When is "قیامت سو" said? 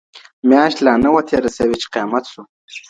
1.93-2.41